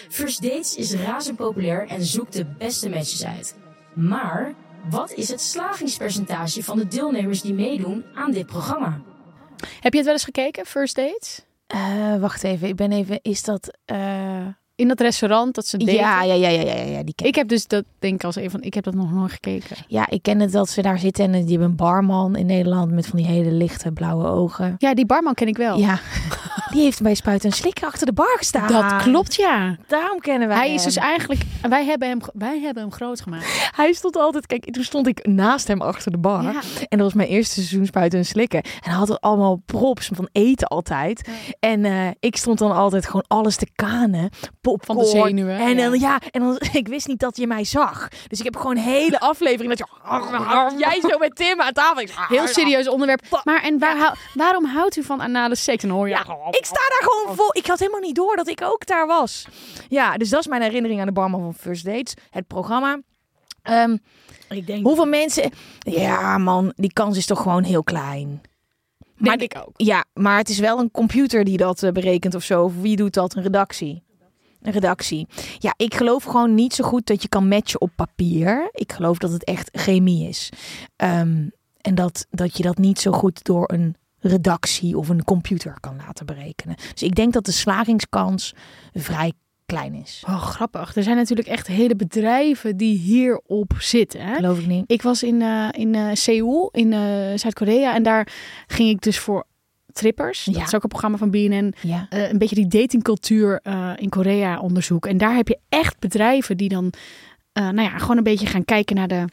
[0.09, 3.57] First Dates is razend populair en zoekt de beste matches uit.
[3.95, 4.55] Maar
[4.91, 9.01] wat is het slagingspercentage van de deelnemers die meedoen aan dit programma?
[9.81, 11.45] Heb je het wel eens gekeken, First Dates?
[11.67, 13.79] Eh, wacht even, ik ben even, is dat...
[13.85, 14.47] eh,
[14.83, 15.95] In dat restaurant dat ze daten?
[15.95, 18.37] Ja, ja, ja, ja, ja, ja, die ken Ik heb dus dat, denk ik als
[18.37, 19.77] een van, ik heb dat nog nooit gekeken.
[19.87, 22.93] Ja, ik ken het dat ze daar zitten en die hebben een barman in Nederland
[22.93, 24.75] met van die hele lichte blauwe ogen.
[24.79, 25.79] Ja, die barman ken ik wel.
[25.79, 25.99] Ja,
[26.73, 28.69] die heeft bij Spuiten en Slikker achter de bar gestaan.
[28.69, 29.77] Dat klopt, ja.
[29.87, 30.77] Daarom kennen wij Hij hem.
[30.77, 33.71] is dus eigenlijk, wij hebben hem, wij hebben hem groot gemaakt.
[33.77, 36.43] Hij stond altijd, kijk, toen stond ik naast hem achter de bar.
[36.43, 36.61] Ja.
[36.89, 38.63] En dat was mijn eerste seizoen Spuiten en Slikken.
[38.63, 41.29] En hij had allemaal props van eten altijd.
[41.61, 44.31] En eh, ik stond dan altijd gewoon alles te kanen.
[44.77, 45.07] Popcorn.
[45.07, 46.21] Van de zenuwen, En dan, ja.
[46.31, 48.09] en dan, ik wist niet dat je mij zag.
[48.29, 52.07] Dus ik heb gewoon een hele aflevering dat je, jij zo met Tim aan tafel.
[52.29, 53.41] Heel serieus onderwerp.
[53.45, 55.83] Maar en waar, waarom houdt u van anale seks?
[55.83, 56.15] En dan hoor je...
[56.15, 57.57] Ja, ik sta daar gewoon vol.
[57.57, 59.47] Ik had helemaal niet door dat ik ook daar was.
[59.89, 62.15] Ja, dus dat is mijn herinnering aan de barman van First Dates.
[62.31, 63.01] Het programma.
[63.63, 63.97] Ehm,
[64.49, 65.51] ik denk, hoeveel mensen...
[65.79, 68.41] Ja, man, die kans is toch gewoon heel klein.
[69.17, 69.75] denk ik ook.
[69.77, 72.63] Ja, maar het is wel een computer die dat eh, berekent of zo.
[72.63, 73.35] Of wie doet dat?
[73.35, 74.03] Een redactie.
[74.63, 75.27] Redactie.
[75.59, 78.69] Ja, ik geloof gewoon niet zo goed dat je kan matchen op papier.
[78.73, 80.49] Ik geloof dat het echt chemie is.
[80.97, 81.49] Ehm,
[81.81, 85.97] en dat, dat je dat niet zo goed door een redactie of een computer kan
[85.97, 86.77] laten berekenen.
[86.93, 88.55] Dus ik denk dat de slagingskans
[88.93, 89.33] vrij
[89.67, 90.25] klein is.
[90.27, 90.97] Oh, grappig.
[90.97, 94.21] Er zijn natuurlijk echt hele bedrijven die hierop zitten.
[94.21, 94.35] Hè?
[94.35, 94.85] Geloof ik niet.
[94.87, 97.01] Ik was in, eh, in eh, Seoul, in eh,
[97.35, 97.95] Zuid-Korea.
[97.95, 98.29] En daar
[98.67, 99.45] ging ik dus voor
[99.93, 100.45] Trippers.
[100.45, 100.63] Dat Ja.
[100.63, 101.75] is ook een programma van BNN.
[101.83, 102.07] Ja.
[102.11, 105.11] eh, een beetje die datingcultuur eh, in Korea onderzoeken.
[105.11, 106.93] En daar heb je echt bedrijven die dan
[107.53, 109.25] eh, nou ja, gewoon een beetje gaan kijken naar de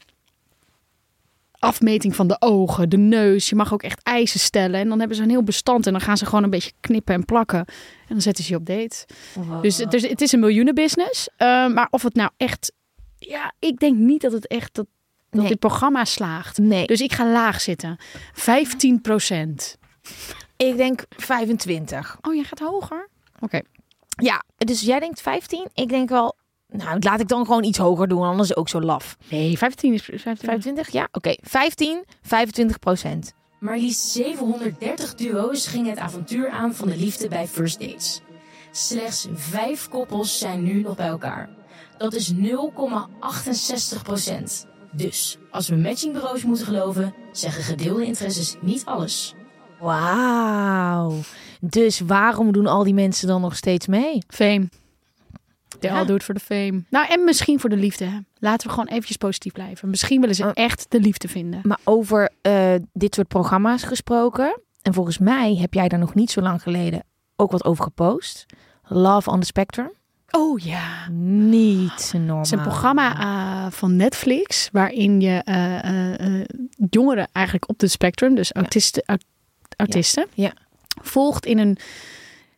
[1.59, 3.49] afmeting van de ogen, de neus.
[3.49, 4.79] Je mag ook echt eisen stellen.
[4.79, 5.85] En dan hebben ze een heel bestand.
[5.85, 7.59] En dan gaan ze gewoon een beetje knippen en plakken.
[7.59, 7.65] En
[8.07, 9.05] dan zetten ze je op date.
[9.61, 11.29] Dus het is, het is een miljoenenbusiness.
[11.37, 12.73] Maar of het nou echt...
[13.17, 14.75] Ja, ik denk niet dat het echt...
[14.75, 14.85] Dat,
[15.29, 15.49] dat Nee.
[15.49, 16.57] dit programma slaagt.
[16.57, 17.97] Nee, Dus ik ga laag zitten.
[18.33, 19.77] 15 procent.
[20.67, 22.17] Ik denk 25.
[22.21, 23.09] Oh, jij gaat hoger?
[23.39, 23.61] Oké.
[24.09, 26.35] Ja, dus jij denkt 15, ik denk wel
[26.67, 29.17] Nou, laat ik dan gewoon iets hoger doen, anders is het ook zo laf.
[29.29, 30.35] Nee, 15 is 15.
[30.37, 30.89] 25?
[30.89, 31.35] Ja, oké.
[31.41, 33.33] 15, 25 procent.
[33.59, 38.21] Maar liefst 730 duo's gingen het avontuur aan van de liefde bij first dates.
[38.71, 41.49] Slechts vijf koppels zijn nu nog bij elkaar.
[41.97, 44.67] Dat is 0,68 procent.
[44.91, 49.35] Dus, als we matchingbureaus moeten geloven, zeggen gedeelde interesses niet alles.
[49.79, 51.13] Wauw.
[51.61, 54.23] Dus waarom doen al die mensen dan nog steeds mee?
[54.27, 54.69] Fame.
[55.79, 55.97] They Ja.
[55.97, 56.83] all do it for the fame.
[56.89, 58.23] Nou, en misschien voor de liefde.
[58.39, 59.89] Laten we gewoon eventjes positief blijven.
[59.89, 60.51] Misschien willen ze Oh.
[60.53, 61.59] echt de liefde vinden.
[61.63, 64.59] Maar over eh, dit soort programma's gesproken.
[64.81, 67.03] En volgens mij heb jij daar nog niet zo lang geleden
[67.35, 68.45] ook wat over gepost.
[68.83, 69.91] Love on the Spectrum.
[70.31, 71.09] Oh ja.
[71.09, 72.37] Niet normaal.
[72.37, 76.45] Het is een programma eh, van Netflix waarin je eh,
[76.89, 79.25] jongeren eigenlijk op het spectrum, dus autisten, aut-
[79.79, 80.51] autisten, Ja.
[81.01, 81.77] volgt in een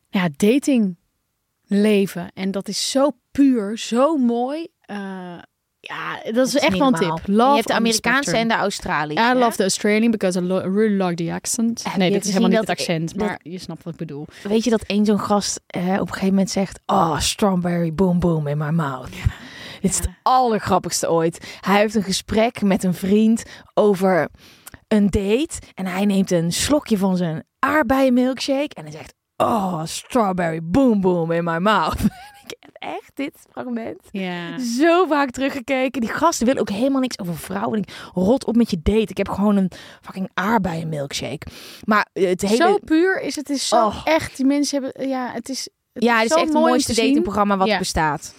[0.10, 2.32] ja, datingleven.
[2.34, 4.68] En dat is zo puur, zo mooi.
[4.82, 4.98] Eh,
[5.80, 7.20] ja, dat is, Dat echt wel een tip.
[7.26, 9.24] je Love hebt de Amerikaanse en de Australische.
[9.24, 9.34] I hè?
[9.34, 11.84] love the Australian because I, really like the accent.
[11.84, 13.94] Heb nee, je dit is helemaal niet dat- het accent, dat- maar je snapt wat
[13.94, 14.26] ik bedoel.
[14.44, 16.80] Weet je dat één zo'n gast eh, op een gegeven moment zegt...
[16.86, 19.10] Oh, strawberry boom boom in my mouth.
[19.82, 21.58] Dit is het allergrappigste ooit.
[21.62, 24.30] Hij heeft een gesprek met een vriend over
[24.92, 25.60] een date.
[25.74, 28.76] En hij neemt een slokje van zijn aardbeienmilkshake.
[28.76, 29.14] En hij zegt...
[29.38, 32.00] Oh, strawberry boom boom in my mouth.
[32.46, 34.60] ik heb echt dit fragment Ja.
[34.60, 36.02] zo vaak teruggekeken.
[36.02, 37.80] Die gasten willen ook helemaal niks over vrouwen.
[37.80, 39.00] Ik, rot op met je date.
[39.12, 41.48] Ik heb gewoon een fucking aardbeienmilkshake.
[41.86, 42.56] Maar eh, het hele...
[42.56, 44.02] Zo puur is het is zo Oh.
[44.04, 44.38] echt.
[44.38, 45.70] Die mensen hebben, ja, het is.
[45.94, 47.78] Het ja, het is echt het mooiste datingprogramma wat Ja.
[47.78, 48.34] bestaat.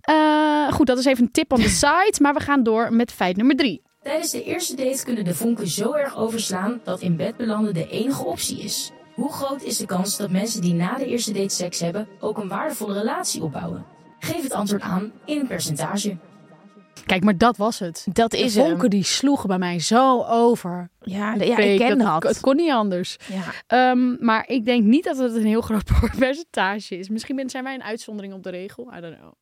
[0.00, 2.18] Eh, goed, dat is even een tip on the site.
[2.22, 3.82] Maar we gaan door met feit nummer drie.
[4.04, 7.88] Tijdens de eerste date kunnen de vonken zo erg overslaan dat in bed belanden de
[7.88, 8.90] enige optie is.
[9.14, 12.38] Hoe groot is de kans dat mensen die na de eerste date seks hebben ook
[12.38, 13.84] een waardevolle relatie opbouwen?
[14.18, 16.16] Geef het antwoord aan in een percentage.
[17.06, 18.06] Kijk, maar dat was het.
[18.12, 18.88] Dat De is vonken hem.
[18.88, 20.90] die sloegen bij mij zo over.
[21.00, 22.22] Ja, de- ja ik ken dat.
[22.22, 22.22] dat.
[22.32, 23.16] Het kon niet anders.
[23.32, 23.42] Ja.
[23.66, 25.84] Ehm, maar ik denk niet dat het een heel groot
[26.18, 27.08] percentage is.
[27.08, 28.92] Misschien ben- zijn wij een uitzondering op de regel.
[28.96, 29.32] I don't know.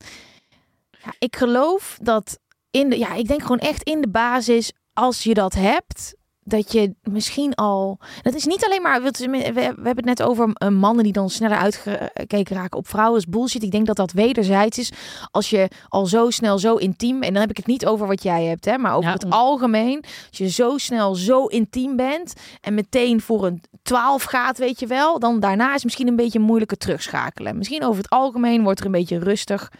[1.04, 2.38] Ja, ik geloof dat
[2.72, 6.72] in de, ja, ik denk gewoon echt in de basis, als je dat hebt, dat
[6.72, 7.98] je misschien al.
[8.22, 9.02] Dat is niet alleen maar.
[9.02, 13.18] We, hebben het net over eh, mannen die dan sneller uitgekeken raken op vrouwen.
[13.18, 13.62] Is bullshit.
[13.62, 14.92] Ik denk dat dat wederzijds is.
[15.30, 17.22] Als je al zo snel, zo intiem.
[17.22, 19.30] En dan heb ik het niet over wat jij hebt, hè, maar over Ja, het
[19.30, 20.04] algemeen.
[20.28, 22.34] Als je zo snel, zo intiem bent.
[22.60, 25.18] En meteen voor een 12 gaat, weet je wel.
[25.18, 27.58] Dan daarna is het misschien een beetje moeilijker terugschakelen.
[27.58, 29.72] Misschien over het algemeen wordt er een beetje rustig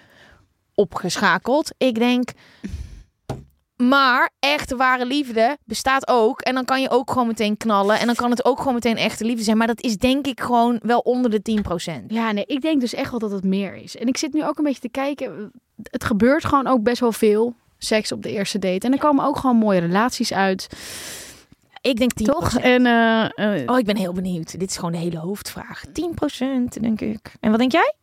[0.75, 1.71] opgeschakeld.
[1.79, 2.31] Ik denk.
[3.77, 6.41] Maar echte ware liefde bestaat ook.
[6.41, 7.99] En dan kan je ook gewoon meteen knallen.
[7.99, 9.57] En dan kan het ook gewoon meteen echte liefde zijn.
[9.57, 11.61] Maar dat is denk ik gewoon wel onder de
[12.03, 12.07] 10%.
[12.07, 13.97] Ja, nee, ik denk dus echt wel dat het meer is.
[13.97, 15.53] En ik zit nu ook een beetje te kijken.
[15.83, 17.55] Het gebeurt gewoon ook best wel veel.
[17.79, 18.87] Seks op de eerste date.
[18.87, 20.67] En er komen ook gewoon mooie relaties uit.
[21.81, 22.25] Ik denk 10%.
[22.25, 22.59] Toch?
[22.59, 24.59] En eh, eh, Oh, ik ben heel benieuwd.
[24.59, 25.85] Dit is gewoon de hele hoofdvraag.
[25.87, 27.33] 10% denk ik.
[27.41, 27.95] En wat denk jij?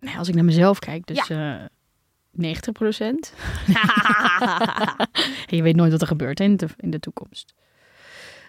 [0.00, 1.54] nou, als ik naar mezelf kijk, dus eh
[2.40, 3.32] 90 procent.
[5.46, 7.54] je weet nooit wat er gebeurt in, de, in de toekomst.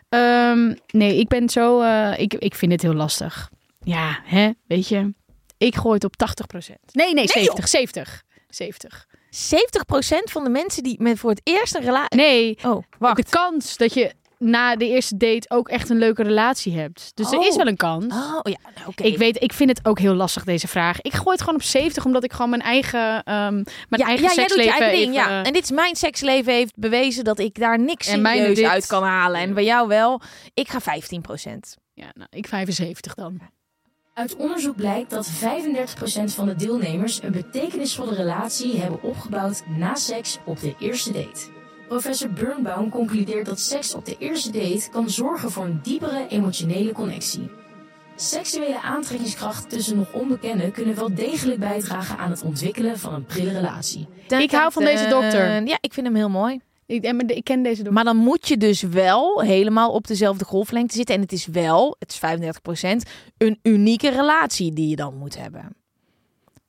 [0.10, 1.82] Ehm, nee, ik ben zo...
[1.82, 3.50] eh, ik, ik vind het heel lastig.
[3.84, 5.14] Ja, hè, weet je.
[5.58, 6.80] Ik gooi het op 80 procent.
[6.92, 7.68] Nee, nee, 70.
[7.68, 8.24] 70.
[8.50, 9.08] 70.
[9.32, 12.18] 70% van de mensen die met voor het eerst een relatie...
[12.20, 13.16] Nee, Oh, wacht.
[13.16, 17.12] de kans dat je na de eerste date ook echt een leuke relatie hebt.
[17.14, 17.46] Dus er Oh.
[17.46, 18.06] is wel een kans.
[18.14, 18.58] Oh, ja.
[18.76, 19.04] Nou, oké.
[19.04, 21.02] Ik weet, ik vind het ook heel lastig deze vraag.
[21.02, 24.28] Ik gooi het gewoon op 70 omdat ik gewoon mijn eigen, ehm mijn ja, eigen
[24.28, 25.42] ja, jij doet je seksleven eigen ding, even, ja.
[25.42, 28.58] eh, En dit is mijn seksleven heeft bewezen dat ik daar niks En mijne serieus
[28.58, 28.68] dit.
[28.68, 29.40] uit kan halen.
[29.42, 30.22] En bij jou wel.
[30.54, 31.78] Ik ga 15%.
[31.94, 33.40] Ja, nou, ik 75 dan.
[34.14, 40.38] Uit onderzoek blijkt dat 35% van de deelnemers een betekenisvolle relatie hebben opgebouwd na seks
[40.46, 41.40] op de eerste date.
[41.92, 46.92] Professor Birnbaum concludeert dat seks op de eerste date kan zorgen voor een diepere emotionele
[46.92, 47.50] connectie.
[48.16, 53.52] Seksuele aantrekkingskracht tussen nog onbekenden kunnen wel degelijk bijdragen aan het ontwikkelen van een prille
[53.52, 54.08] relatie.
[54.28, 55.68] Ik hou van deze dokter.
[55.68, 56.60] Ja, ik vind hem heel mooi.
[56.86, 57.94] Ik, de- ik ken deze door.
[57.94, 61.16] Maar dan moet je dus wel helemaal op dezelfde golflengte zitten.
[61.16, 65.76] En het is wel, het is 35%, een unieke relatie die je dan moet hebben.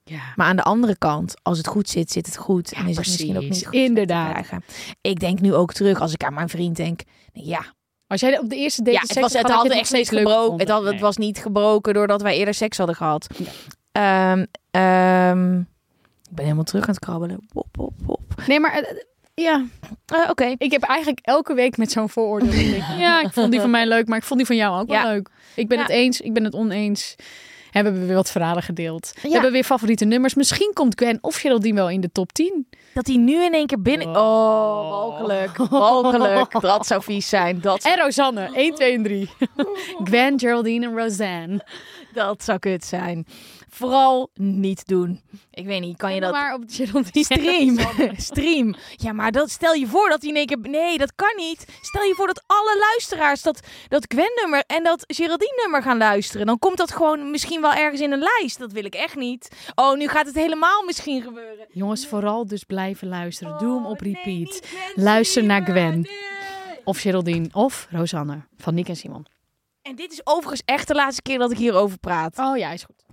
[0.04, 0.20] Ja.
[0.36, 2.72] Maar aan de andere kant, als het goed zit, zit het goed.
[2.72, 4.46] en is het misschien ook niet goed Inderdaad.
[5.00, 7.00] Ik denk nu ook terug, als ik aan mijn vriend denk.
[7.32, 7.64] Ja,
[8.06, 10.58] Als jij op de eerste date ja het, was, het had, echt steeds gebroken.
[10.58, 13.26] Het, had, het was niet gebroken doordat wij eerder seks hadden gehad.
[13.36, 13.50] Ja.
[13.92, 17.46] Ehm, ehm, ik ben helemaal terug aan het krabbelen.
[17.52, 18.20] Pop, pop, pop.
[18.46, 18.96] Nee, maar eh,
[19.34, 19.64] ja,
[20.06, 20.54] Eh, Oké.
[20.58, 22.74] ik heb eigenlijk elke week met zo'n vooroordeel.
[22.98, 25.06] Ja, ik vond die van mij leuk, maar ik vond die van jou ook wel
[25.06, 25.28] leuk.
[25.54, 27.16] Ik ben het eens, ik ben het oneens.
[27.72, 29.12] En we hebben weer wat verhalen gedeeld.
[29.22, 29.32] We Ja.
[29.32, 30.34] hebben weer favoriete nummers.
[30.34, 32.66] Misschien komt Gwen of Geraldine wel in de top 10.
[32.94, 34.06] Dat hij nu in één keer binnen...
[34.08, 34.14] Oh,
[34.90, 35.56] walgelijk.
[35.56, 36.60] Walgelijk.
[36.60, 37.60] Dat zou vies zijn.
[37.60, 39.30] Dat, En Rosanne, 1, 2 en 3.
[40.04, 41.64] Gwen, Geraldine en Roseanne.
[42.12, 43.26] dat zou kut zijn.
[43.74, 45.20] Vooral niet doen.
[45.50, 46.32] Ik weet niet, kan je dat...
[46.32, 47.24] Maar op Geraldine.
[47.24, 47.78] Stream.
[48.16, 48.74] Stream.
[48.96, 50.58] Ja, maar dat, stel je voor dat hij in één keer...
[50.58, 51.66] Nee, dat kan niet.
[51.80, 56.46] Stel je voor dat alle luisteraars dat, dat Gwen-nummer en dat Geraldine-nummer gaan luisteren.
[56.46, 58.58] Dan komt dat gewoon misschien wel ergens in een lijst.
[58.58, 59.48] Dat wil ik echt niet.
[59.74, 61.66] Oh, nu gaat het helemaal misschien gebeuren.
[61.68, 63.58] Jongens, vooral dus blijven luisteren.
[63.58, 64.62] Doe hem op Oh, nee, repeat.
[64.94, 65.62] Luister naar.
[65.62, 66.00] Gwen.
[66.00, 66.80] Nee.
[66.84, 69.26] Of Geraldine of Rosanne van Nick en Simon.
[69.82, 72.38] En dit is overigens echt de laatste keer dat ik hierover praat.
[72.38, 73.04] Oh ja, is goed.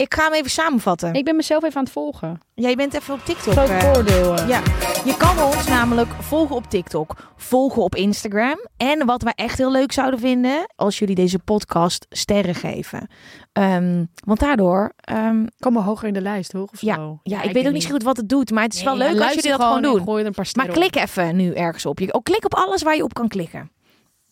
[0.00, 1.14] Ik ga hem even samenvatten.
[1.14, 2.40] Ik ben mezelf even aan het volgen.
[2.54, 3.52] Jij bent even op TikTok.
[3.52, 4.36] Groot eh, voordeel.
[4.36, 4.48] eh.
[4.48, 4.62] Ja,
[5.04, 8.66] je kan ons namelijk volgen op TikTok, volgen op Instagram.
[8.76, 13.08] En wat wij echt heel leuk zouden vinden, als jullie deze podcast sterren geven.
[13.52, 16.68] Ehm, want daardoor, ehm, Komen we hoger in de lijst, hoor?
[16.72, 17.20] Of ja, zo?
[17.22, 19.20] ja, ik weet ook niet zo goed wat het doet, maar het is wel leuk
[19.20, 20.02] als jullie dat gewoon doen.
[20.02, 21.98] Gooi er een paar Maar klik even nu ergens op.
[21.98, 23.70] Je, oh, klik op alles waar je op kan klikken.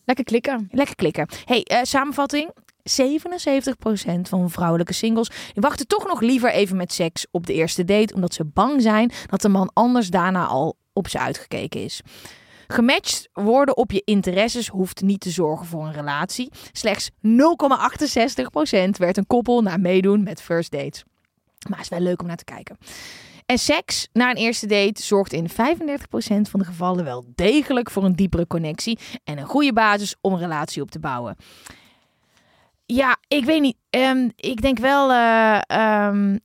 [0.05, 0.69] Lekker klikken.
[0.71, 1.29] Lekker klikken.
[1.45, 2.51] Hey, eh, samenvatting.
[2.89, 8.15] 77% van vrouwelijke singles wachten toch nog liever even met seks op de eerste date,
[8.15, 12.01] omdat ze bang zijn dat de man anders daarna al op ze uitgekeken is.
[12.67, 16.51] Gematcht worden op je interesses hoeft niet te zorgen voor een relatie.
[16.73, 17.15] Slechts 0,68%
[18.91, 21.05] werd een koppel na meedoen met first dates.
[21.69, 22.77] Maar is wel leuk om naar te kijken.
[23.47, 25.53] En seks na een eerste date zorgt in 35%
[26.51, 30.39] van de gevallen wel degelijk voor een diepere connectie en een goede basis om een
[30.39, 31.37] relatie op te bouwen.
[32.97, 33.77] Ja, ik weet niet.
[33.91, 35.11] Ehm, ik denk wel.
[35.13, 36.37] eh, ehm,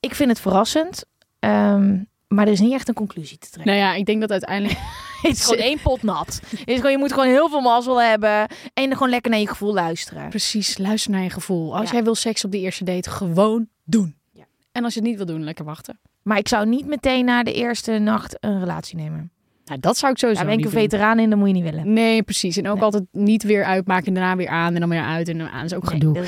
[0.00, 1.04] ik vind het verrassend.
[1.38, 3.74] Ehm, maar er is niet echt een conclusie te trekken.
[3.74, 4.78] Nou ja, ik denk dat uiteindelijk...
[5.22, 6.40] Het is gewoon één pot nat.
[6.48, 8.46] Het is gewoon, je moet gewoon heel veel mazzel hebben.
[8.74, 10.28] En gewoon lekker naar je gevoel luisteren.
[10.28, 11.76] Precies, luister naar je gevoel.
[11.76, 11.92] Als Ja.
[11.94, 14.16] jij wil seks op de eerste date, gewoon doen.
[14.32, 14.44] Ja.
[14.72, 15.98] En als je het niet wil doen, lekker wachten.
[16.22, 19.30] Maar ik zou niet meteen na de eerste nacht een relatie nemen.
[19.66, 21.62] Nou, dat zou ik sowieso Daar ben ik een veteraan in, dat moet je niet
[21.70, 21.92] willen.
[21.92, 22.56] Nee, precies.
[22.56, 22.82] En ook Nee.
[22.84, 25.60] altijd niet weer uitmaken en daarna weer aan en dan weer uit en dan aan.
[25.62, 26.12] Dat is ook Nee, gedoe.
[26.14, 26.24] dat.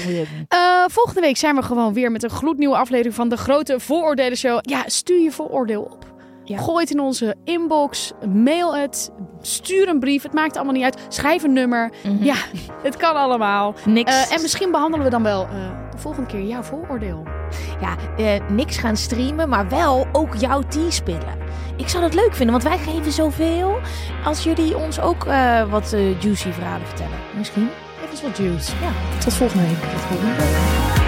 [0.49, 4.39] Eh, volgende week zijn we gewoon weer met een gloednieuwe aflevering van de grote vooroordelen
[4.39, 4.59] show.
[4.63, 6.17] Ja, stuur je vooroordeel op.
[6.45, 6.59] Ja.
[6.59, 10.23] Gooi het in onze inbox, mail het, stuur een brief.
[10.23, 10.97] Het maakt allemaal niet uit.
[11.09, 11.93] Schrijf een nummer.
[12.05, 12.25] Mhm.
[12.25, 12.35] Ja,
[12.83, 13.75] het kan allemaal.
[13.85, 14.29] Niks.
[14.29, 15.51] Eh, en misschien behandelen we dan wel eh,
[15.91, 17.23] de volgende keer jouw vooroordeel.
[17.81, 17.97] ja,
[18.51, 21.37] niks gaan streamen, maar wel ook jouw tea-spillen.
[21.79, 23.79] Ik zou dat leuk vinden, want wij geven zoveel.
[24.25, 27.19] Als jullie ons ook eh, wat eh, juicy verhalen vertellen.
[27.37, 27.69] Misschien.
[28.13, 28.73] Even wat juice.
[28.81, 29.19] Ja.
[29.19, 29.81] Tot volgende week.
[29.81, 31.08] Tot volgende week.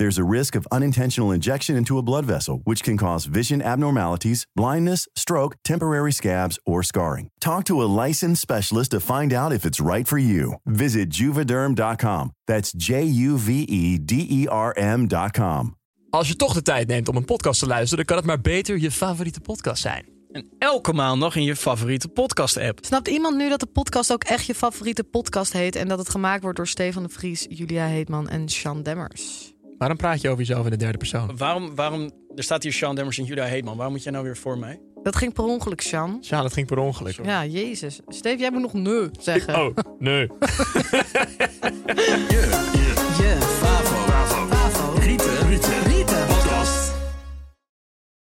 [0.00, 4.46] There's a risk of unintentional injection into a blood vessel, which can cause vision abnormalities,
[4.56, 7.28] blindness, stroke, temporary scabs, or scarring.
[7.38, 10.54] Talk to a licensed specialist to find out if it's right for you.
[10.64, 12.30] Visit juvederm.com.
[12.46, 15.76] That's J U V E D E R M.com.
[16.10, 18.40] Als je toch de tijd neemt om een podcast te luisteren, dan kan het maar
[18.40, 20.04] beter je favoriete podcast zijn.
[20.32, 22.78] En elke maandag in je favoriete podcast-app.
[22.84, 25.76] Snapt iemand nu dat de podcast ook echt je favoriete podcast heet...
[25.76, 29.49] en dat het gemaakt wordt door Stefan de Vries, Julia Heetman en Sean Demmers?
[29.80, 31.36] Waarom praat je over jezelf in de derde persoon?
[31.36, 33.76] Waarom, waarom, er staat hier Sean Demmers en Julia Heetman.
[33.76, 34.80] Waarom moet jij nou weer voor mij?
[35.02, 36.18] Dat ging per ongeluk, Sean.
[36.20, 37.24] Ja, dat ging per ongeluk.
[37.24, 38.00] Ja, jezus.
[38.08, 39.54] Steve, jij moet nog nee zeggen.
[39.54, 40.28] Oh, nee.